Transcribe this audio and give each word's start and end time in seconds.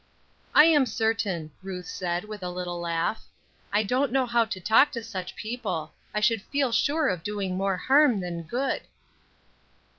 "I 0.55 0.63
am 0.63 0.87
certain," 0.87 1.51
Ruth 1.61 1.85
said, 1.85 2.23
with 2.25 2.41
a 2.41 2.49
little 2.49 2.79
laugh. 2.79 3.23
"I 3.71 3.83
don't 3.83 4.11
know 4.11 4.25
how 4.25 4.45
to 4.45 4.59
talk 4.59 4.91
to 4.93 5.03
such 5.03 5.35
people. 5.35 5.93
I 6.11 6.19
should 6.21 6.41
feel 6.41 6.71
sure 6.71 7.07
of 7.07 7.21
doing 7.21 7.55
more 7.55 7.77
harm 7.77 8.19
than 8.19 8.41
good." 8.41 8.81